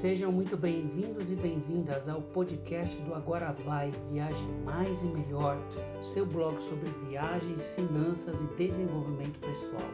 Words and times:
Sejam 0.00 0.32
muito 0.32 0.56
bem-vindos 0.56 1.30
e 1.30 1.34
bem-vindas 1.34 2.08
ao 2.08 2.22
podcast 2.22 2.96
do 3.02 3.14
Agora 3.14 3.52
Vai 3.66 3.92
Viaje 4.10 4.46
Mais 4.64 5.02
e 5.02 5.04
Melhor, 5.04 5.58
seu 6.00 6.24
blog 6.24 6.58
sobre 6.62 6.88
viagens, 7.06 7.62
finanças 7.76 8.40
e 8.40 8.46
desenvolvimento 8.56 9.38
pessoal. 9.40 9.90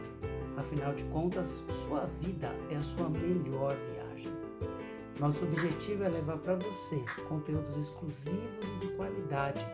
Afinal 0.55 0.93
de 0.93 1.03
contas, 1.11 1.61
sua 1.69 2.05
vida 2.21 2.55
é 2.71 2.77
a 2.77 2.83
sua 2.83 3.09
melhor 3.09 3.75
viagem. 3.75 4.31
Nosso 5.19 5.43
objetivo 5.43 6.05
é 6.05 6.07
levar 6.07 6.37
para 6.37 6.55
você 6.55 7.03
conteúdos 7.27 7.75
exclusivos 7.75 8.65
e 8.77 8.79
de 8.79 8.87
qualidade, 8.93 9.67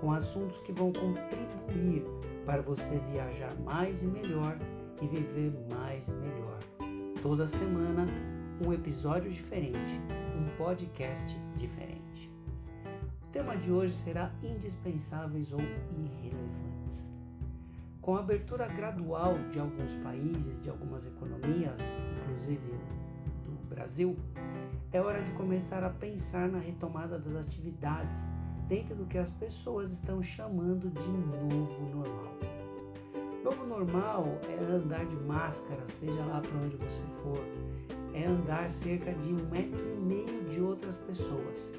com 0.00 0.12
assuntos 0.12 0.60
que 0.60 0.70
vão 0.70 0.92
contribuir 0.92 2.06
para 2.46 2.62
você 2.62 3.00
viajar 3.10 3.52
mais 3.64 4.04
e 4.04 4.06
melhor 4.06 4.56
e 5.02 5.08
viver 5.08 5.52
mais 5.74 6.06
e 6.06 6.12
melhor. 6.12 6.60
Toda 7.20 7.48
semana 7.48 8.06
um 8.66 8.72
episódio 8.72 9.30
diferente, 9.30 10.00
um 10.36 10.56
podcast 10.56 11.36
diferente. 11.56 12.30
O 13.22 13.26
tema 13.32 13.56
de 13.56 13.72
hoje 13.72 13.94
será 13.94 14.30
indispensáveis 14.42 15.52
ou 15.52 15.60
irrelevantes. 15.60 17.10
Com 18.00 18.16
a 18.16 18.20
abertura 18.20 18.68
gradual 18.68 19.36
de 19.50 19.58
alguns 19.58 19.94
países, 19.96 20.62
de 20.62 20.70
algumas 20.70 21.06
economias, 21.06 21.80
inclusive 22.20 22.70
do 23.44 23.68
Brasil, 23.68 24.16
é 24.92 25.00
hora 25.00 25.22
de 25.22 25.32
começar 25.32 25.82
a 25.82 25.90
pensar 25.90 26.48
na 26.48 26.58
retomada 26.58 27.18
das 27.18 27.34
atividades 27.34 28.28
dentro 28.68 28.94
do 28.94 29.06
que 29.06 29.18
as 29.18 29.30
pessoas 29.30 29.90
estão 29.90 30.22
chamando 30.22 30.88
de 30.90 31.08
novo 31.08 31.96
normal. 31.96 32.34
Novo 33.42 33.66
normal 33.66 34.38
é 34.48 34.72
andar 34.72 35.04
de 35.06 35.16
máscara, 35.16 35.84
seja 35.86 36.24
lá 36.26 36.40
para 36.40 36.58
onde 36.58 36.76
você 36.76 37.02
for, 37.22 37.44
é 38.14 38.26
andar 38.26 38.70
cerca 38.70 39.12
de 39.14 39.32
um 39.32 39.48
metro 39.50 39.88
e 39.88 39.96
meio 39.96 40.44
de 40.44 40.60
outras 40.60 40.96
pessoas 40.96 41.72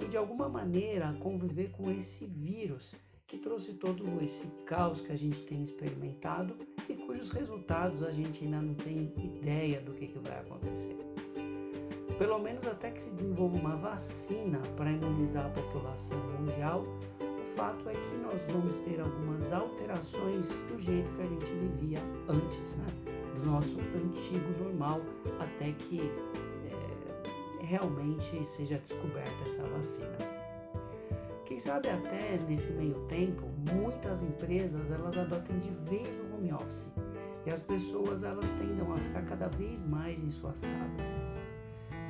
e 0.00 0.06
de 0.06 0.16
alguma 0.16 0.48
maneira 0.48 1.14
conviver 1.20 1.70
com 1.70 1.90
esse 1.90 2.26
vírus 2.26 2.94
que 3.26 3.38
trouxe 3.38 3.74
todo 3.74 4.22
esse 4.22 4.46
caos 4.66 5.00
que 5.00 5.12
a 5.12 5.16
gente 5.16 5.42
tem 5.42 5.62
experimentado 5.62 6.56
e 6.88 6.94
cujos 6.94 7.30
resultados 7.30 8.02
a 8.02 8.10
gente 8.10 8.44
ainda 8.44 8.60
não 8.60 8.74
tem 8.74 9.12
ideia 9.16 9.80
do 9.80 9.92
que, 9.92 10.08
que 10.08 10.18
vai 10.18 10.38
acontecer. 10.38 10.96
Pelo 12.18 12.38
menos 12.38 12.64
até 12.66 12.90
que 12.90 13.02
se 13.02 13.10
desenvolva 13.10 13.56
uma 13.56 13.76
vacina 13.76 14.60
para 14.76 14.92
imunizar 14.92 15.46
a 15.46 15.50
população 15.50 16.18
mundial, 16.38 16.84
o 17.20 17.46
fato 17.56 17.88
é 17.88 17.94
que 17.94 18.16
nós 18.16 18.44
vamos 18.52 18.76
ter 18.76 19.00
algumas 19.00 19.52
alterações 19.52 20.48
do 20.68 20.78
jeito 20.78 21.10
que 21.12 21.22
a 21.22 21.26
gente 21.26 21.52
vivia 21.52 21.98
antes, 22.28 22.76
né? 22.76 23.13
Nosso 23.44 23.78
antigo 23.94 24.64
normal 24.64 25.00
até 25.38 25.72
que 25.72 26.00
é, 26.00 27.64
realmente 27.64 28.44
seja 28.44 28.78
descoberta 28.78 29.44
essa 29.46 29.62
vacina. 29.68 30.16
Quem 31.44 31.58
sabe 31.58 31.88
até 31.88 32.38
nesse 32.48 32.72
meio 32.72 32.98
tempo, 33.06 33.46
muitas 33.72 34.22
empresas 34.22 34.90
elas 34.90 35.16
adotem 35.16 35.58
de 35.58 35.70
vez 35.70 36.18
o 36.18 36.34
home 36.34 36.52
office 36.52 36.90
e 37.46 37.50
as 37.50 37.60
pessoas 37.60 38.24
elas 38.24 38.48
tendam 38.58 38.92
a 38.92 38.98
ficar 38.98 39.22
cada 39.22 39.48
vez 39.48 39.82
mais 39.82 40.22
em 40.22 40.30
suas 40.30 40.62
casas. 40.62 41.20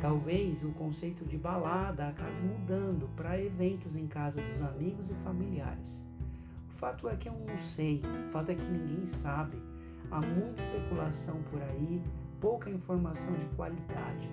Talvez 0.01 0.63
o 0.65 0.71
conceito 0.73 1.25
de 1.25 1.37
balada 1.37 2.09
acabe 2.09 2.41
mudando 2.43 3.09
para 3.17 3.41
eventos 3.41 3.97
em 3.97 4.07
casa 4.07 4.41
dos 4.43 4.63
amigos 4.63 5.11
e 5.11 5.15
familiares. 5.25 6.07
O 6.71 6.73
fato 6.77 7.09
é 7.09 7.17
que 7.17 7.29
eu 7.29 7.35
não 7.35 7.59
sei, 7.59 8.03
o 8.27 8.31
fato 8.31 8.51
é 8.51 8.55
que 8.55 8.67
ninguém 8.67 9.05
sabe 9.05 9.61
Há 10.11 10.21
muita 10.21 10.61
especulação 10.61 11.43
por 11.51 11.61
aí, 11.63 12.03
pouca 12.41 12.71
informação 12.71 13.33
de 13.35 13.47
qualidade. 13.57 14.31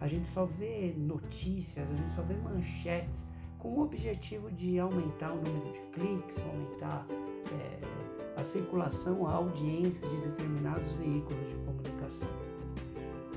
A 0.00 0.06
gente 0.06 0.26
só 0.28 0.46
vê 0.46 0.94
notícias, 0.96 1.90
a 1.90 1.94
gente 1.94 2.14
só 2.14 2.22
vê 2.22 2.34
manchetes 2.34 3.26
com 3.58 3.68
o 3.74 3.82
objetivo 3.82 4.50
de 4.50 4.78
aumentar 4.78 5.32
o 5.32 5.36
número 5.36 5.72
de 5.72 5.80
cliques, 5.92 6.38
aumentar 6.38 7.06
é, 7.52 8.40
a 8.40 8.42
circulação, 8.42 9.26
a 9.26 9.34
audiência 9.34 10.08
de 10.08 10.16
determinados 10.16 10.94
veículos 10.94 11.50
de 11.50 11.56
comunicação. 11.56 12.28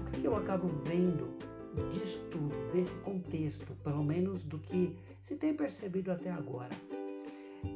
O 0.08 0.12
que 0.12 0.26
eu 0.26 0.36
acabo 0.38 0.68
vendo 0.86 1.30
disso 1.90 2.24
tudo, 2.32 2.56
desse 2.72 2.96
contexto, 3.00 3.74
pelo 3.84 4.04
menos 4.04 4.46
do 4.46 4.58
que 4.60 4.96
se 5.22 5.36
tem 5.36 5.54
percebido 5.54 6.12
até 6.12 6.32
agora, 6.32 6.70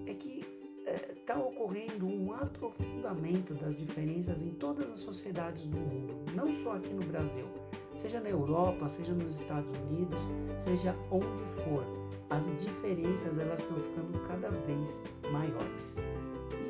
é 0.05 0.13
que 0.13 0.56
está 0.93 1.37
ocorrendo 1.37 2.07
um 2.07 2.33
aprofundamento 2.33 3.53
das 3.53 3.75
diferenças 3.75 4.41
em 4.41 4.51
todas 4.51 4.89
as 4.89 4.99
sociedades 4.99 5.65
do 5.67 5.77
mundo, 5.77 6.15
não 6.33 6.53
só 6.53 6.75
aqui 6.75 6.93
no 6.93 7.03
Brasil, 7.05 7.45
seja 7.95 8.19
na 8.19 8.29
Europa, 8.29 8.87
seja 8.87 9.13
nos 9.13 9.41
Estados 9.41 9.71
Unidos, 9.89 10.21
seja 10.57 10.95
onde 11.11 11.43
for. 11.63 11.83
As 12.29 12.45
diferenças 12.57 13.37
elas 13.37 13.59
estão 13.59 13.77
ficando 13.77 14.19
cada 14.27 14.49
vez 14.49 15.03
maiores. 15.31 15.97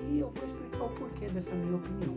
E 0.09 0.19
eu 0.19 0.29
vou 0.29 0.45
explicar 0.45 0.85
o 0.85 0.89
porquê 0.89 1.27
dessa 1.27 1.53
minha 1.53 1.75
opinião. 1.75 2.15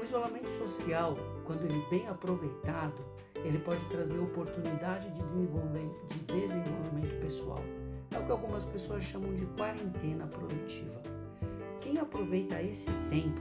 O 0.00 0.04
isolamento 0.04 0.50
social, 0.50 1.14
quando 1.44 1.64
ele 1.64 1.82
bem 1.88 2.06
aproveitado, 2.08 3.04
ele 3.44 3.58
pode 3.58 3.84
trazer 3.86 4.18
oportunidade 4.18 5.10
de 5.10 5.22
desenvolvimento, 5.22 6.00
de 6.08 6.18
desenvolvimento 6.40 7.20
pessoal 7.20 7.62
é 8.14 8.18
o 8.18 8.24
que 8.24 8.32
algumas 8.32 8.64
pessoas 8.64 9.04
chamam 9.04 9.34
de 9.34 9.46
quarentena 9.46 10.26
produtiva. 10.26 11.00
Quem 11.80 11.98
aproveita 11.98 12.62
esse 12.62 12.90
tempo 13.08 13.40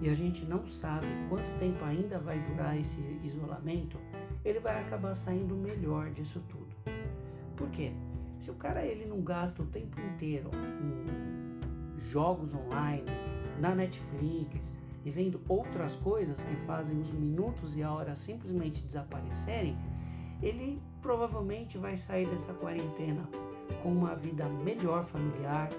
e 0.00 0.08
a 0.08 0.14
gente 0.14 0.44
não 0.44 0.66
sabe 0.66 1.06
quanto 1.28 1.58
tempo 1.58 1.84
ainda 1.84 2.18
vai 2.18 2.38
durar 2.40 2.78
esse 2.78 3.00
isolamento, 3.22 3.98
ele 4.44 4.60
vai 4.60 4.80
acabar 4.80 5.14
saindo 5.14 5.54
melhor 5.54 6.10
disso 6.10 6.42
tudo. 6.48 6.74
Por 7.56 7.68
quê? 7.70 7.92
Se 8.38 8.50
o 8.50 8.54
cara 8.54 8.84
ele 8.84 9.06
não 9.06 9.22
gasta 9.22 9.62
o 9.62 9.66
tempo 9.66 9.98
inteiro 10.00 10.50
em 10.80 11.98
jogos 12.08 12.54
online, 12.54 13.06
na 13.58 13.74
Netflix 13.74 14.74
e 15.04 15.10
vendo 15.10 15.40
outras 15.48 15.96
coisas 15.96 16.42
que 16.42 16.54
fazem 16.66 17.00
os 17.00 17.10
minutos 17.12 17.76
e 17.76 17.82
a 17.82 17.90
hora 17.90 18.14
simplesmente 18.14 18.84
desaparecerem, 18.84 19.76
ele 20.42 20.80
provavelmente 21.00 21.78
vai 21.78 21.96
sair 21.96 22.28
dessa 22.28 22.52
quarentena 22.52 23.26
com 23.86 23.92
uma 23.92 24.16
vida 24.16 24.48
melhor 24.48 25.04
familiar, 25.04 25.70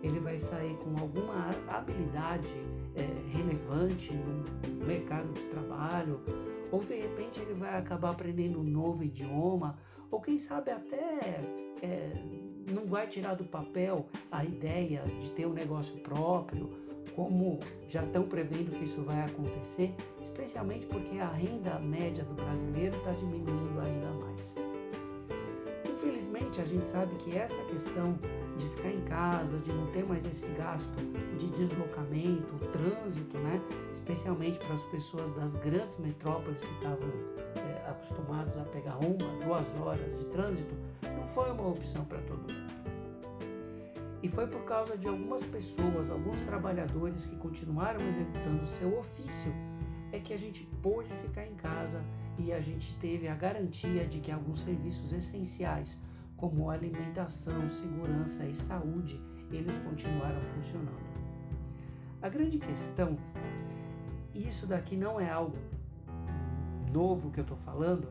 ele 0.00 0.20
vai 0.20 0.38
sair 0.38 0.76
com 0.76 0.90
alguma 1.00 1.50
habilidade 1.66 2.54
é, 2.94 3.36
relevante 3.36 4.12
no 4.14 4.86
mercado 4.86 5.32
de 5.32 5.42
trabalho, 5.46 6.20
ou 6.70 6.78
de 6.84 6.94
repente 6.94 7.40
ele 7.40 7.54
vai 7.54 7.76
acabar 7.76 8.10
aprendendo 8.10 8.60
um 8.60 8.62
novo 8.62 9.02
idioma, 9.02 9.76
ou 10.12 10.20
quem 10.20 10.38
sabe 10.38 10.70
até 10.70 11.40
é, 11.82 12.12
não 12.72 12.86
vai 12.86 13.08
tirar 13.08 13.34
do 13.34 13.42
papel 13.42 14.06
a 14.30 14.44
ideia 14.44 15.02
de 15.20 15.28
ter 15.32 15.44
um 15.44 15.52
negócio 15.52 15.96
próprio, 16.02 16.70
como 17.16 17.58
já 17.88 18.04
estão 18.04 18.22
prevendo 18.22 18.70
que 18.78 18.84
isso 18.84 19.02
vai 19.02 19.24
acontecer, 19.24 19.92
especialmente 20.22 20.86
porque 20.86 21.18
a 21.18 21.30
renda 21.30 21.80
média 21.80 22.22
do 22.22 22.34
brasileiro 22.34 22.96
está 22.96 23.10
diminuindo 23.10 23.80
ainda 23.80 24.12
mais 24.24 24.56
a 26.60 26.64
gente 26.64 26.86
sabe 26.86 27.14
que 27.16 27.36
essa 27.36 27.62
questão 27.64 28.18
de 28.58 28.68
ficar 28.70 28.90
em 28.90 29.00
casa, 29.02 29.58
de 29.58 29.72
não 29.72 29.86
ter 29.88 30.04
mais 30.04 30.24
esse 30.24 30.46
gasto 30.48 30.96
de 31.38 31.46
deslocamento, 31.48 32.58
trânsito, 32.72 33.38
né? 33.38 33.60
especialmente 33.92 34.58
para 34.58 34.74
as 34.74 34.82
pessoas 34.84 35.34
das 35.34 35.56
grandes 35.56 35.98
metrópoles 35.98 36.64
que 36.64 36.72
estavam 36.74 37.08
é, 37.56 37.90
acostumados 37.90 38.56
a 38.56 38.64
pegar 38.64 38.96
uma, 38.98 39.44
duas 39.44 39.66
horas 39.80 40.18
de 40.18 40.26
trânsito, 40.28 40.74
não 41.16 41.26
foi 41.28 41.50
uma 41.50 41.68
opção 41.68 42.04
para 42.04 42.18
todo 42.22 42.38
mundo. 42.38 42.86
E 44.22 44.28
foi 44.28 44.46
por 44.46 44.64
causa 44.64 44.96
de 44.96 45.06
algumas 45.06 45.42
pessoas, 45.42 46.10
alguns 46.10 46.40
trabalhadores 46.40 47.26
que 47.26 47.36
continuaram 47.36 48.00
executando 48.08 48.66
seu 48.66 48.98
ofício, 48.98 49.52
é 50.12 50.18
que 50.18 50.32
a 50.32 50.38
gente 50.38 50.64
pôde 50.82 51.12
ficar 51.22 51.46
em 51.46 51.54
casa 51.54 52.02
e 52.38 52.52
a 52.52 52.60
gente 52.60 52.94
teve 52.98 53.28
a 53.28 53.34
garantia 53.34 54.06
de 54.06 54.20
que 54.20 54.32
alguns 54.32 54.62
serviços 54.62 55.12
essenciais, 55.12 56.00
como 56.36 56.70
alimentação, 56.70 57.68
segurança 57.68 58.44
e 58.44 58.54
saúde, 58.54 59.20
eles 59.50 59.78
continuaram 59.78 60.40
funcionando. 60.54 61.06
A 62.20 62.28
grande 62.28 62.58
questão, 62.58 63.16
isso 64.34 64.66
daqui 64.66 64.96
não 64.96 65.20
é 65.20 65.30
algo 65.30 65.56
novo 66.92 67.30
que 67.30 67.40
eu 67.40 67.42
estou 67.42 67.58
falando, 67.58 68.08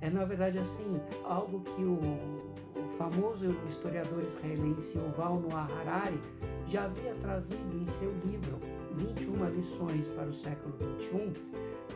é 0.00 0.10
na 0.10 0.24
verdade 0.24 0.58
assim, 0.58 1.00
algo 1.24 1.60
que 1.60 1.84
o, 1.84 1.94
o 1.94 2.88
famoso 2.98 3.56
historiador 3.68 4.22
israelense 4.24 4.98
Yuval 4.98 5.40
Noah 5.40 5.68
Harari 5.78 6.20
já 6.66 6.84
havia 6.84 7.14
trazido 7.14 7.76
em 7.76 7.86
seu 7.86 8.12
livro 8.24 8.58
21 8.96 9.48
lições 9.50 10.08
para 10.08 10.28
o 10.28 10.32
século 10.32 10.74
21 11.00 11.32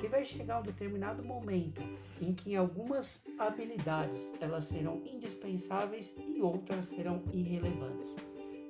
que 0.00 0.08
vai 0.08 0.24
chegar 0.24 0.60
um 0.60 0.62
determinado 0.62 1.22
momento 1.24 1.80
em 2.20 2.32
que 2.34 2.54
algumas 2.56 3.24
habilidades 3.38 4.32
elas 4.40 4.64
serão 4.64 5.02
indispensáveis 5.04 6.16
e 6.18 6.40
outras 6.40 6.86
serão 6.86 7.22
irrelevantes. 7.32 8.16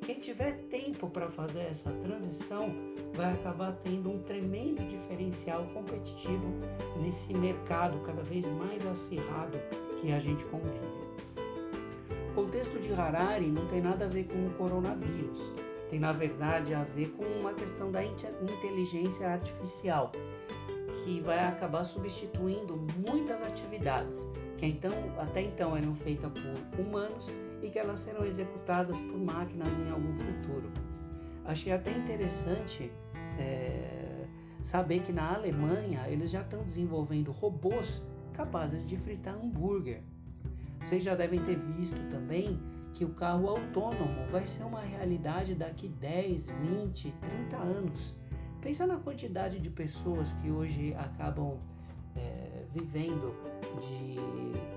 quem 0.05 0.21
tiver 0.21 0.53
tempo 0.69 1.11
para 1.11 1.29
fazer 1.29 1.63
essa 1.63 1.91
transição 1.91 2.71
vai 3.15 3.33
acabar 3.33 3.73
tendo 3.83 4.11
um 4.11 4.23
tremendo 4.23 4.87
diferencial 4.89 5.67
competitivo 5.75 6.49
nesse 7.01 7.35
mercado 7.35 7.99
cada 8.05 8.23
vez 8.23 8.47
mais 8.47 8.87
acirrado 8.87 9.59
que 10.01 10.13
a 10.13 10.19
gente 10.19 10.45
convive. 10.45 11.07
O 12.31 12.35
contexto 12.35 12.79
de 12.79 12.93
Harari 12.93 13.47
não 13.47 13.67
tem 13.67 13.81
nada 13.81 14.05
a 14.05 14.09
ver 14.09 14.25
com 14.25 14.47
o 14.47 14.51
coronavírus, 14.51 15.51
tem 15.89 15.99
na 15.99 16.13
verdade 16.13 16.75
a 16.75 16.85
ver 16.85 17.09
com 17.13 17.25
uma 17.25 17.55
questão 17.55 17.91
da 17.91 18.05
inteligência 18.05 19.29
artificial, 19.29 20.13
que 21.07 21.21
vai 21.21 21.39
acabar 21.39 21.85
substituindo 21.85 22.85
muitas 22.99 23.41
atividades 23.41 24.29
que 24.59 24.67
então, 24.67 24.91
até 25.19 25.43
então 25.43 25.77
eram 25.77 25.95
feitas 25.95 26.33
por 26.33 26.81
humanos 26.81 27.31
e 27.63 27.71
que 27.71 27.79
elas 27.79 28.01
serão 28.01 28.25
executadas 28.25 28.99
por 28.99 29.19
máquinas 29.19 29.79
em 29.79 29.91
algum 29.91 30.13
futuro. 30.15 30.69
Achei 31.45 31.73
até 31.73 31.97
interessante 31.97 32.91
é, 33.39 34.25
saber 34.61 35.01
que 35.01 35.13
na 35.13 35.33
Alemanha 35.35 36.09
eles 36.09 36.31
já 36.31 36.41
estão 36.41 36.65
desenvolvendo 36.65 37.31
robôs 37.31 38.03
capazes 38.33 38.85
de 38.89 38.97
fritar 38.97 39.37
hambúrguer. 39.37 40.03
Vocês 40.85 41.05
já 41.05 41.15
devem 41.15 41.41
ter 41.45 41.57
visto 41.57 42.01
também 42.11 42.59
que 42.95 43.05
o 43.05 43.11
carro 43.11 43.49
autônomo 43.49 44.27
vai 44.33 44.45
ser 44.45 44.65
uma 44.65 44.81
realidade 44.81 45.55
daqui 45.55 45.87
10, 45.87 46.49
20, 46.49 47.15
30 47.21 47.57
anos. 47.59 48.17
Pensa 48.67 48.85
na 48.85 48.97
quantidade 48.97 49.61
de 49.61 49.71
pessoas 49.71 50.33
que 50.43 50.51
hoje 50.51 50.93
acabam 50.95 51.57
é, 52.17 52.65
vivendo 52.75 53.33
de 53.81 54.17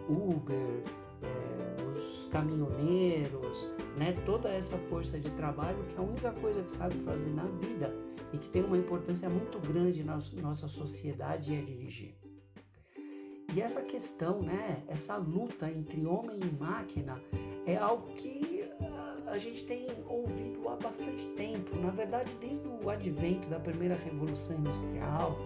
Uber, 0.08 0.84
é, 1.24 1.98
os 1.98 2.26
caminhoneiros, 2.32 3.68
né? 3.98 4.14
toda 4.28 4.48
essa 4.48 4.78
força 4.92 5.20
de 5.20 5.32
trabalho 5.32 5.84
que 5.86 5.96
é 5.96 5.98
a 5.98 6.04
única 6.04 6.32
coisa 6.34 6.62
que 6.62 6.72
sabe 6.72 6.94
fazer 7.04 7.32
na 7.32 7.46
vida 7.46 7.92
e 8.32 8.38
que 8.38 8.48
tem 8.50 8.64
uma 8.64 8.78
importância 8.78 9.28
muito 9.28 9.58
grande 9.68 10.04
na 10.04 10.20
nossa 10.40 10.68
sociedade 10.68 11.56
é 11.56 11.62
dirigir. 11.64 12.16
E 13.56 13.60
essa 13.60 13.82
questão, 13.82 14.40
né, 14.40 14.84
essa 14.88 15.18
luta 15.18 15.68
entre 15.68 16.06
homem 16.06 16.40
e 16.40 16.64
máquina 16.64 17.20
é 17.66 17.76
algo 17.76 18.14
que 18.14 18.59
a 19.32 19.38
gente 19.38 19.64
tem 19.66 19.88
ouvido 20.08 20.68
há 20.70 20.76
bastante 20.76 21.26
tempo. 21.30 21.76
Na 21.80 21.92
verdade, 21.92 22.32
desde 22.42 22.68
o 22.68 22.90
advento 22.90 23.48
da 23.50 23.60
primeira 23.60 23.96
revolução 23.96 24.58
industrial, 24.58 25.38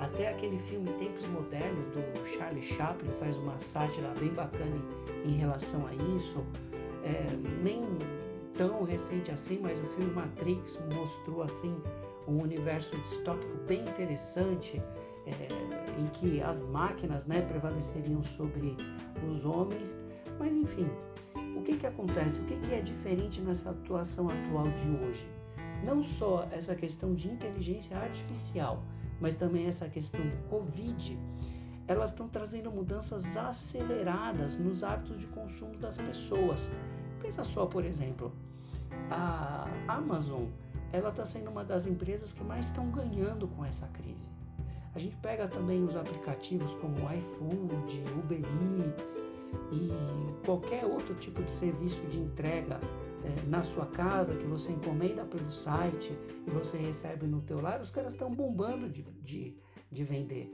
até 0.00 0.28
aquele 0.28 0.58
filme 0.58 0.92
Tempos 0.94 1.26
Modernos 1.26 1.86
do 1.90 2.26
Charlie 2.26 2.62
Chaplin 2.62 3.10
faz 3.18 3.36
uma 3.36 3.58
sátira 3.58 4.12
bem 4.18 4.30
bacana 4.30 4.76
em, 5.24 5.32
relação 5.32 5.86
a 5.86 5.94
isso. 6.16 6.44
É, 7.04 7.36
nem 7.62 7.82
tão 8.54 8.84
recente 8.84 9.30
assim, 9.30 9.58
mas 9.60 9.78
o 9.78 9.86
filme 9.88 10.12
Matrix 10.12 10.78
mostrou 10.94 11.42
assim 11.42 11.74
um 12.28 12.42
universo 12.42 12.96
distópico 12.98 13.56
bem 13.66 13.80
interessante 13.80 14.80
é, 15.26 16.00
em 16.00 16.06
que 16.08 16.40
as 16.42 16.60
máquinas 16.60 17.26
né, 17.26 17.40
prevaleceriam 17.42 18.22
sobre 18.22 18.76
os 19.28 19.44
homens. 19.44 19.98
Mas 20.38 20.54
enfim, 20.54 20.88
o 21.62 21.64
que, 21.64 21.76
que 21.76 21.86
acontece? 21.86 22.40
O 22.40 22.44
que, 22.44 22.56
que 22.56 22.74
é 22.74 22.80
diferente 22.80 23.40
nessa 23.40 23.70
atuação 23.70 24.28
atual 24.28 24.68
de 24.72 24.90
hoje? 24.90 25.24
Não 25.84 26.02
só 26.02 26.48
essa 26.50 26.74
questão 26.74 27.14
de 27.14 27.28
inteligência 27.30 27.96
artificial, 27.96 28.82
mas 29.20 29.34
também 29.34 29.66
essa 29.66 29.88
questão 29.88 30.20
do 30.20 30.36
Covid, 30.48 31.16
elas 31.86 32.10
estão 32.10 32.28
trazendo 32.28 32.68
mudanças 32.68 33.36
aceleradas 33.36 34.56
nos 34.56 34.82
hábitos 34.82 35.20
de 35.20 35.28
consumo 35.28 35.78
das 35.78 35.96
pessoas. 35.96 36.68
Pensa 37.20 37.44
só, 37.44 37.64
por 37.64 37.84
exemplo, 37.84 38.32
a 39.08 39.68
Amazon, 39.86 40.46
ela 40.92 41.10
está 41.10 41.24
sendo 41.24 41.48
uma 41.48 41.64
das 41.64 41.86
empresas 41.86 42.32
que 42.32 42.42
mais 42.42 42.66
estão 42.66 42.90
ganhando 42.90 43.46
com 43.46 43.64
essa 43.64 43.86
crise. 43.88 44.28
A 44.96 44.98
gente 44.98 45.14
pega 45.18 45.46
também 45.46 45.84
os 45.84 45.94
aplicativos 45.94 46.74
como 46.74 46.96
iFood, 46.96 48.02
Uber 48.18 48.40
Eats, 48.40 49.31
e 49.72 49.90
qualquer 50.44 50.84
outro 50.84 51.14
tipo 51.14 51.42
de 51.42 51.50
serviço 51.50 52.00
de 52.06 52.20
entrega 52.20 52.80
é, 53.24 53.48
na 53.48 53.62
sua 53.62 53.86
casa, 53.86 54.34
que 54.34 54.44
você 54.46 54.72
encomenda 54.72 55.24
pelo 55.24 55.50
site 55.50 56.16
e 56.46 56.50
você 56.50 56.76
recebe 56.76 57.26
no 57.26 57.40
teu 57.42 57.60
lar, 57.60 57.80
os 57.80 57.90
caras 57.90 58.12
estão 58.12 58.30
bombando 58.30 58.88
de, 58.88 59.02
de, 59.22 59.56
de 59.90 60.04
vender. 60.04 60.52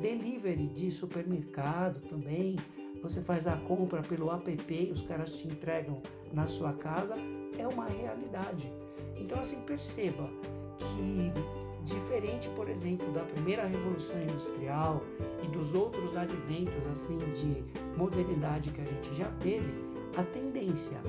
Delivery 0.00 0.68
de 0.68 0.90
supermercado 0.90 2.00
também, 2.08 2.56
você 3.02 3.20
faz 3.20 3.46
a 3.46 3.56
compra 3.56 4.02
pelo 4.02 4.30
app, 4.30 4.90
os 4.92 5.02
caras 5.02 5.38
te 5.38 5.46
entregam 5.46 6.02
na 6.32 6.46
sua 6.46 6.72
casa, 6.72 7.14
é 7.58 7.66
uma 7.66 7.86
realidade. 7.86 8.72
Então 9.16 9.38
assim, 9.38 9.60
perceba 9.62 10.28
que 10.78 11.32
diferente, 11.88 12.48
por 12.50 12.68
exemplo, 12.68 13.10
da 13.12 13.22
primeira 13.22 13.66
revolução 13.66 14.20
industrial 14.22 15.02
e 15.42 15.48
dos 15.48 15.74
outros 15.74 16.16
adventos 16.16 16.86
assim 16.86 17.18
de 17.32 17.64
modernidade 17.96 18.70
que 18.70 18.80
a 18.80 18.84
gente 18.84 19.14
já 19.14 19.30
teve, 19.40 19.72
a 20.16 20.22
tendência 20.22 21.00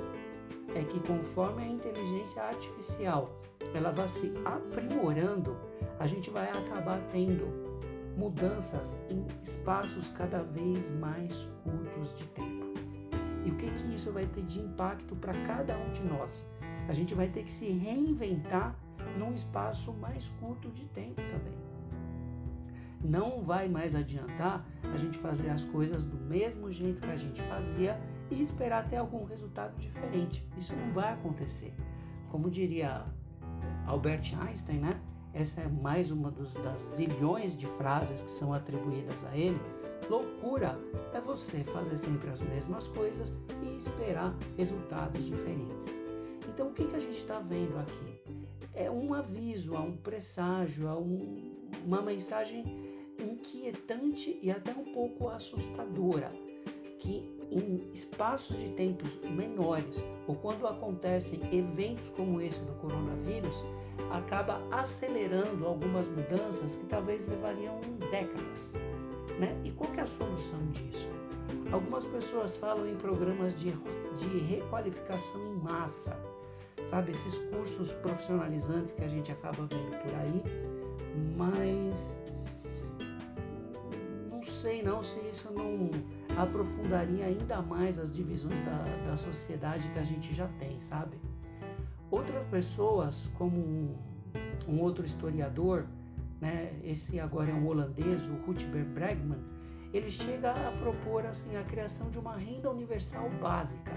é 0.76 0.84
que 0.84 1.00
conforme 1.02 1.64
a 1.64 1.68
inteligência 1.68 2.44
artificial 2.44 3.40
ela 3.74 3.92
vai 3.92 4.08
se 4.08 4.32
aprimorando, 4.46 5.58
a 6.00 6.08
gente 6.08 6.30
vai 6.30 6.50
acabar 6.50 7.00
tendo 7.12 7.48
mudanças 8.18 8.98
em 9.10 9.26
espaços 9.42 10.10
cada 10.10 10.44
vez 10.44 10.90
mais 11.00 11.50
curtos 11.64 12.16
de 12.16 12.26
tempo. 12.28 12.66
E 13.46 13.52
o 13.52 13.56
que 13.56 13.70
que 13.72 13.94
isso 13.94 14.12
vai 14.12 14.26
ter 14.28 14.44
de 14.44 14.60
impacto 14.60 15.16
para 15.16 15.34
cada 15.46 15.78
um 15.78 15.92
de 15.92 16.04
nós? 16.04 16.50
A 16.88 16.94
gente 16.94 17.16
vai 17.16 17.28
ter 17.28 17.44
que 17.44 17.52
se 17.52 17.70
reinventar 17.70 18.76
num 19.18 19.34
espaço 19.34 19.94
mais 19.94 20.30
curto 20.40 20.70
de 20.72 20.86
tempo 20.86 21.22
também. 21.30 21.58
Não 23.04 23.42
vai 23.42 23.70
mais 23.70 23.96
adiantar 23.96 24.66
a 24.94 24.98
gente 24.98 25.18
fazer 25.18 25.50
as 25.50 25.64
coisas 25.64 26.04
do 26.04 26.18
mesmo 26.18 26.70
jeito 26.70 27.02
que 27.02 27.10
a 27.10 27.16
gente 27.16 27.42
fazia 27.44 28.00
e 28.30 28.42
esperar 28.42 28.90
ter 28.90 28.98
algum 28.98 29.24
resultado 29.24 29.76
diferente. 29.78 30.46
Isso 30.58 30.76
não 30.76 30.92
vai 30.94 31.14
acontecer. 31.14 31.74
Como 32.30 32.50
diria 32.50 33.06
Albert 33.86 34.34
Einstein, 34.42 34.80
né? 34.80 35.02
Essa 35.34 35.62
é 35.62 35.68
mais 35.68 36.12
uma 36.12 36.30
dos, 36.32 36.54
das 36.56 36.80
zilhões 36.96 37.56
de 37.56 37.68
frases 37.68 38.24
que 38.24 38.32
são 38.32 38.52
atribuídas 38.52 39.24
a 39.26 39.38
ele. 39.38 39.60
Loucura 40.10 40.78
é 41.14 41.22
você 41.22 41.64
fazer 41.64 41.98
sempre 41.98 42.30
as 42.30 42.42
mesmas 42.42 42.88
coisas 42.88 43.34
e 43.64 43.78
esperar 43.78 44.36
resultados 44.58 45.24
diferentes. 45.24 45.90
Então, 46.48 46.70
o 46.70 46.74
que, 46.74 46.86
que 46.86 46.96
a 46.96 47.00
gente 47.00 47.18
está 47.18 47.40
vendo 47.40 47.78
aqui? 47.78 48.49
É 48.74 48.90
um 48.90 49.14
aviso, 49.14 49.76
há 49.76 49.82
um 49.82 49.96
presságio, 49.98 50.88
há 50.88 50.98
um, 50.98 51.52
uma 51.86 52.02
mensagem 52.02 52.64
inquietante 53.20 54.40
e 54.42 54.50
até 54.50 54.72
um 54.72 54.94
pouco 54.94 55.28
assustadora, 55.28 56.32
que 57.00 57.38
em 57.52 57.90
espaços 57.94 58.58
de 58.60 58.70
tempos 58.70 59.18
menores 59.24 60.04
ou 60.28 60.36
quando 60.36 60.68
acontecem 60.68 61.40
eventos 61.52 62.10
como 62.10 62.42
esse 62.42 62.60
do 62.62 62.74
coronavírus, 62.74 63.64
acaba 64.12 64.62
acelerando 64.72 65.66
algumas 65.66 66.08
mudanças 66.08 66.76
que 66.76 66.86
talvez 66.86 67.26
levariam 67.26 67.80
décadas. 68.12 68.74
Né? 69.40 69.60
E 69.64 69.72
qual 69.72 69.92
é 69.96 70.02
a 70.02 70.08
solução 70.08 70.60
disso? 70.68 71.10
Algumas 71.72 72.06
pessoas 72.06 72.58
falam 72.58 72.88
em 72.88 72.96
programas 72.96 73.56
de, 73.56 73.72
de 74.18 74.38
requalificação 74.40 75.42
em 75.54 75.56
massa 75.58 76.18
sabe? 76.86 77.12
Esses 77.12 77.38
cursos 77.50 77.94
profissionalizantes 77.94 78.94
que 78.94 79.04
a 79.04 79.08
gente 79.08 79.32
acaba 79.32 79.66
vendo 79.68 79.98
por 80.02 80.16
aí, 80.16 80.44
mas 81.36 82.20
não 84.30 84.44
sei 84.44 84.82
não 84.84 85.02
se 85.04 85.20
isso 85.28 85.52
não 85.54 85.90
aprofundaria 86.42 87.26
ainda 87.26 87.62
mais 87.62 88.00
as 88.00 88.14
divisões 88.14 88.60
da, 88.62 88.84
da 89.08 89.18
sociedade 89.18 89.88
que 89.90 90.00
a 90.00 90.04
gente 90.04 90.34
já 90.34 90.48
tem, 90.60 90.80
sabe? 90.80 91.18
Outras 92.12 92.44
pessoas, 92.46 93.30
como 93.38 93.58
um, 93.58 93.96
um 94.68 94.82
outro 94.82 95.06
historiador, 95.06 95.86
né, 96.40 96.80
esse 96.84 97.20
agora 97.20 97.52
é 97.52 97.54
um 97.54 97.68
holandês, 97.68 98.22
o 98.28 98.34
Rutger 98.46 98.86
Bregman, 98.86 99.40
ele 99.94 100.10
chega 100.10 100.52
a 100.52 100.72
propor 100.80 101.26
assim 101.26 101.56
a 101.58 101.64
criação 101.64 102.10
de 102.10 102.20
uma 102.20 102.36
renda 102.36 102.70
universal 102.70 103.30
básica, 103.42 103.92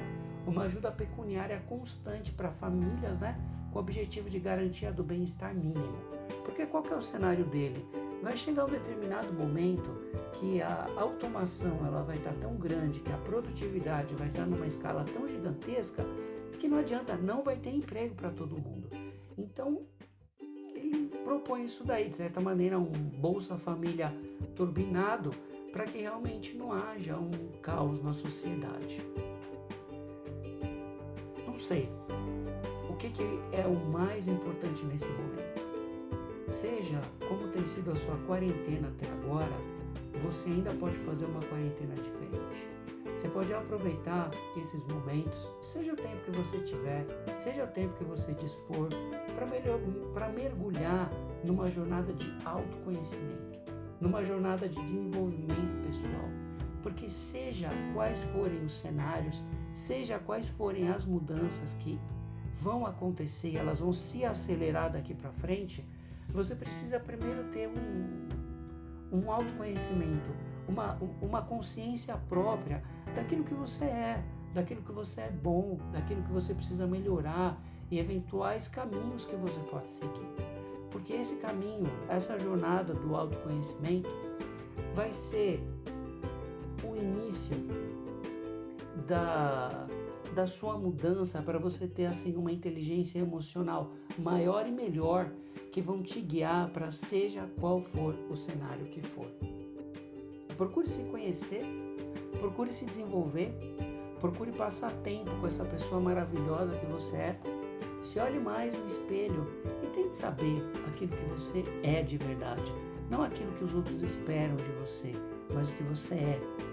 uma 0.46 0.64
ajuda 0.64 0.90
pecuniária 0.90 1.62
constante 1.68 2.32
para 2.32 2.50
famílias, 2.50 3.18
né, 3.20 3.38
com 3.72 3.78
o 3.78 3.82
objetivo 3.82 4.28
de 4.28 4.38
garantia 4.38 4.92
do 4.92 5.02
bem-estar 5.02 5.54
mínimo. 5.54 5.98
Porque 6.44 6.66
qual 6.66 6.82
que 6.82 6.92
é 6.92 6.96
o 6.96 7.02
cenário 7.02 7.44
dele? 7.44 7.84
Vai 8.22 8.36
chegar 8.36 8.66
um 8.66 8.70
determinado 8.70 9.32
momento 9.32 9.90
que 10.34 10.62
a 10.62 10.88
automação 10.96 11.84
ela 11.84 12.02
vai 12.02 12.18
estar 12.18 12.34
tão 12.34 12.54
grande, 12.56 13.00
que 13.00 13.12
a 13.12 13.18
produtividade 13.18 14.14
vai 14.14 14.28
estar 14.28 14.46
numa 14.46 14.66
escala 14.66 15.04
tão 15.04 15.26
gigantesca 15.26 16.04
que 16.58 16.68
não 16.68 16.78
adianta, 16.78 17.16
não 17.16 17.42
vai 17.42 17.56
ter 17.56 17.70
emprego 17.70 18.14
para 18.14 18.30
todo 18.30 18.56
mundo. 18.56 18.88
Então, 19.36 19.82
ele 20.74 21.08
propõe 21.24 21.64
isso 21.64 21.82
daí, 21.82 22.08
de 22.08 22.14
certa 22.14 22.40
maneira, 22.40 22.78
um 22.78 22.90
Bolsa 22.90 23.56
Família 23.56 24.14
turbinado 24.54 25.30
para 25.72 25.84
que 25.84 25.98
realmente 25.98 26.54
não 26.54 26.72
haja 26.72 27.16
um 27.16 27.30
caos 27.60 28.02
na 28.02 28.12
sociedade 28.12 29.00
sei. 31.62 31.88
O 32.90 32.94
que, 32.94 33.08
que 33.10 33.22
é 33.52 33.64
o 33.66 33.74
mais 33.90 34.26
importante 34.26 34.84
nesse 34.84 35.06
momento? 35.06 35.62
Seja 36.48 37.00
como 37.28 37.48
tem 37.48 37.64
sido 37.64 37.92
a 37.92 37.96
sua 37.96 38.16
quarentena 38.26 38.88
até 38.88 39.06
agora, 39.12 39.56
você 40.22 40.50
ainda 40.50 40.72
pode 40.74 40.96
fazer 40.96 41.24
uma 41.26 41.40
quarentena 41.40 41.94
diferente. 41.94 42.68
Você 43.16 43.28
pode 43.28 43.54
aproveitar 43.54 44.30
esses 44.56 44.84
momentos, 44.88 45.50
seja 45.62 45.92
o 45.92 45.96
tempo 45.96 46.16
que 46.24 46.32
você 46.32 46.58
tiver, 46.58 47.06
seja 47.38 47.64
o 47.64 47.68
tempo 47.68 47.94
que 47.94 48.04
você 48.04 48.34
dispor, 48.34 48.88
para 50.12 50.28
mergulhar 50.28 51.10
numa 51.44 51.70
jornada 51.70 52.12
de 52.12 52.34
autoconhecimento, 52.44 53.60
numa 54.00 54.24
jornada 54.24 54.68
de 54.68 54.80
desenvolvimento 54.82 55.86
pessoal. 55.86 56.28
Porque 56.82 57.08
seja 57.08 57.70
quais 57.94 58.22
forem 58.24 58.64
os 58.64 58.74
cenários, 58.74 59.42
seja 59.72 60.18
quais 60.18 60.48
forem 60.48 60.88
as 60.88 61.04
mudanças 61.04 61.74
que 61.74 61.98
vão 62.52 62.86
acontecer, 62.86 63.56
elas 63.56 63.80
vão 63.80 63.92
se 63.92 64.24
acelerar 64.24 64.92
daqui 64.92 65.14
para 65.14 65.32
frente, 65.32 65.84
você 66.28 66.54
precisa 66.54 67.00
primeiro 67.00 67.44
ter 67.50 67.68
um, 67.68 69.18
um 69.18 69.30
autoconhecimento, 69.30 70.30
uma, 70.68 70.98
uma 71.20 71.42
consciência 71.42 72.16
própria 72.28 72.82
daquilo 73.14 73.44
que 73.44 73.54
você 73.54 73.84
é, 73.84 74.24
daquilo 74.54 74.82
que 74.82 74.92
você 74.92 75.22
é 75.22 75.30
bom, 75.30 75.78
daquilo 75.92 76.22
que 76.22 76.32
você 76.32 76.54
precisa 76.54 76.86
melhorar 76.86 77.60
e 77.90 77.98
eventuais 77.98 78.68
caminhos 78.68 79.24
que 79.24 79.34
você 79.36 79.60
pode 79.70 79.88
seguir. 79.88 80.28
Porque 80.90 81.14
esse 81.14 81.36
caminho, 81.36 81.90
essa 82.08 82.38
jornada 82.38 82.92
do 82.92 83.16
autoconhecimento, 83.16 84.10
vai 84.94 85.10
ser 85.10 85.62
o 86.84 86.94
início 86.94 87.56
da, 89.06 89.86
da 90.34 90.46
sua 90.46 90.78
mudança 90.78 91.42
para 91.42 91.58
você 91.58 91.86
ter 91.86 92.06
assim 92.06 92.36
uma 92.36 92.52
inteligência 92.52 93.18
emocional 93.18 93.92
maior 94.18 94.66
e 94.66 94.72
melhor 94.72 95.30
que 95.70 95.80
vão 95.80 96.02
te 96.02 96.20
guiar 96.20 96.70
para 96.70 96.90
seja 96.90 97.48
qual 97.60 97.80
for 97.80 98.14
o 98.30 98.36
cenário 98.36 98.86
que 98.86 99.00
for. 99.00 99.26
Procure 100.56 100.88
se 100.88 101.02
conhecer, 101.04 101.64
procure 102.38 102.72
se 102.72 102.84
desenvolver, 102.84 103.52
procure 104.20 104.52
passar 104.52 104.92
tempo 105.02 105.30
com 105.40 105.46
essa 105.46 105.64
pessoa 105.64 106.00
maravilhosa 106.00 106.76
que 106.76 106.86
você 106.86 107.16
é. 107.16 107.40
Se 108.00 108.18
olhe 108.18 108.38
mais 108.38 108.74
no 108.74 108.86
espelho 108.86 109.46
e 109.82 109.86
tente 109.88 110.14
saber 110.14 110.62
aquilo 110.88 111.12
que 111.16 111.24
você 111.26 111.64
é 111.82 112.02
de 112.02 112.18
verdade, 112.18 112.72
não 113.10 113.22
aquilo 113.22 113.52
que 113.52 113.64
os 113.64 113.74
outros 113.74 114.02
esperam 114.02 114.56
de 114.56 114.70
você, 114.80 115.12
mas 115.54 115.70
o 115.70 115.74
que 115.74 115.82
você 115.84 116.14
é. 116.14 116.71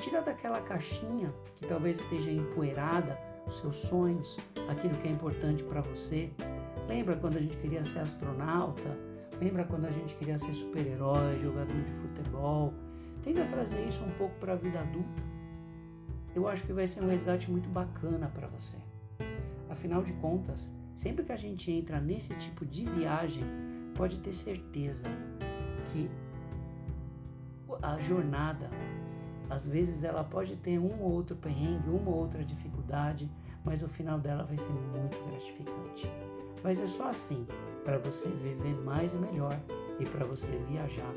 Tira 0.00 0.22
daquela 0.22 0.62
caixinha 0.62 1.28
que 1.56 1.66
talvez 1.66 1.98
esteja 1.98 2.30
empoeirada 2.30 3.18
os 3.46 3.58
seus 3.58 3.76
sonhos, 3.76 4.38
aquilo 4.70 4.96
que 4.96 5.08
é 5.08 5.10
importante 5.10 5.62
para 5.62 5.82
você. 5.82 6.30
Lembra 6.88 7.16
quando 7.16 7.36
a 7.36 7.40
gente 7.40 7.58
queria 7.58 7.84
ser 7.84 7.98
astronauta? 7.98 8.96
Lembra 9.38 9.64
quando 9.64 9.84
a 9.84 9.90
gente 9.90 10.14
queria 10.14 10.38
ser 10.38 10.54
super-herói, 10.54 11.38
jogador 11.38 11.82
de 11.82 11.92
futebol? 11.92 12.72
Tenta 13.22 13.44
trazer 13.44 13.86
isso 13.86 14.02
um 14.02 14.10
pouco 14.12 14.34
para 14.36 14.54
a 14.54 14.56
vida 14.56 14.80
adulta. 14.80 15.22
Eu 16.34 16.48
acho 16.48 16.64
que 16.64 16.72
vai 16.72 16.86
ser 16.86 17.02
um 17.02 17.08
resgate 17.08 17.50
muito 17.50 17.68
bacana 17.68 18.30
para 18.34 18.46
você. 18.48 18.78
Afinal 19.68 20.02
de 20.02 20.14
contas, 20.14 20.70
sempre 20.94 21.26
que 21.26 21.32
a 21.32 21.36
gente 21.36 21.70
entra 21.70 22.00
nesse 22.00 22.34
tipo 22.36 22.64
de 22.64 22.86
viagem, 22.86 23.44
pode 23.94 24.18
ter 24.20 24.32
certeza 24.32 25.06
que 25.92 26.10
a 27.82 27.98
jornada, 27.98 28.70
às 29.50 29.66
vezes 29.66 30.04
ela 30.04 30.22
pode 30.22 30.56
ter 30.56 30.78
um 30.78 31.02
ou 31.02 31.12
outro 31.12 31.36
perrengue, 31.36 31.90
uma 31.90 32.10
ou 32.10 32.18
outra 32.18 32.44
dificuldade, 32.44 33.28
mas 33.64 33.82
o 33.82 33.88
final 33.88 34.18
dela 34.18 34.44
vai 34.44 34.56
ser 34.56 34.72
muito 34.72 35.22
gratificante. 35.28 36.08
Mas 36.62 36.80
é 36.80 36.86
só 36.86 37.08
assim 37.08 37.46
para 37.84 37.98
você 37.98 38.28
viver 38.28 38.74
mais 38.84 39.14
e 39.14 39.18
melhor 39.18 39.58
e 39.98 40.06
para 40.06 40.24
você 40.24 40.50
viajar 40.68 41.12